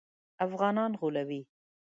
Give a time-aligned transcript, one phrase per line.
[0.45, 1.41] افغانان غولوي.